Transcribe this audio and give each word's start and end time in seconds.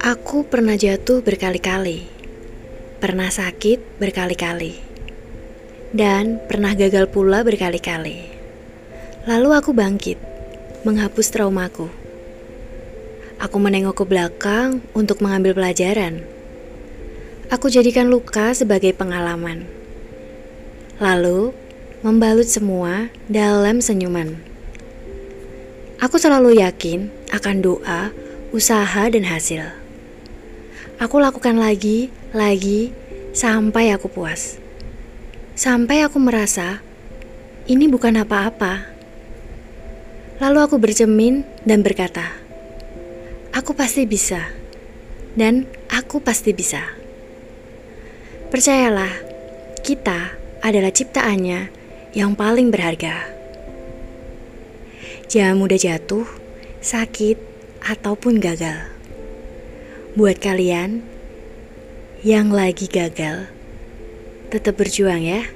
Aku 0.00 0.48
pernah 0.48 0.80
jatuh 0.80 1.20
berkali-kali, 1.20 2.08
pernah 3.04 3.28
sakit 3.28 4.00
berkali-kali, 4.00 4.80
dan 5.92 6.40
pernah 6.48 6.72
gagal 6.72 7.12
pula 7.12 7.44
berkali-kali. 7.44 8.32
Lalu 9.28 9.48
aku 9.52 9.76
bangkit, 9.76 10.16
menghapus 10.88 11.28
traumaku. 11.36 11.92
Aku 13.36 13.56
menengok 13.60 14.00
ke 14.00 14.04
belakang 14.08 14.80
untuk 14.96 15.20
mengambil 15.20 15.52
pelajaran. 15.52 16.24
Aku 17.52 17.68
jadikan 17.68 18.08
luka 18.08 18.56
sebagai 18.56 18.96
pengalaman. 18.96 19.68
Lalu, 20.96 21.52
membalut 22.00 22.48
semua 22.48 23.12
dalam 23.28 23.84
senyuman. 23.84 24.49
Aku 26.00 26.16
selalu 26.16 26.64
yakin 26.64 27.12
akan 27.28 27.56
doa, 27.60 28.08
usaha, 28.56 29.04
dan 29.12 29.20
hasil. 29.28 29.68
Aku 30.96 31.20
lakukan 31.20 31.60
lagi, 31.60 32.08
lagi, 32.32 32.88
sampai 33.36 33.92
aku 33.92 34.08
puas. 34.08 34.56
Sampai 35.52 36.00
aku 36.00 36.16
merasa 36.16 36.80
ini 37.68 37.84
bukan 37.84 38.16
apa-apa. 38.16 38.88
Lalu 40.40 40.58
aku 40.64 40.80
bercermin 40.80 41.44
dan 41.68 41.84
berkata, 41.84 42.32
"Aku 43.52 43.76
pasti 43.76 44.08
bisa, 44.08 44.56
dan 45.36 45.68
aku 45.92 46.24
pasti 46.24 46.56
bisa." 46.56 46.80
Percayalah, 48.48 49.12
kita 49.84 50.32
adalah 50.64 50.88
ciptaannya 50.88 51.68
yang 52.16 52.32
paling 52.32 52.72
berharga. 52.72 53.39
Jangan 55.30 55.62
mudah 55.62 55.78
jatuh, 55.78 56.26
sakit, 56.82 57.38
ataupun 57.86 58.42
gagal. 58.42 58.90
Buat 60.18 60.42
kalian 60.42 61.06
yang 62.26 62.50
lagi 62.50 62.90
gagal, 62.90 63.46
tetap 64.50 64.74
berjuang 64.74 65.22
ya. 65.22 65.46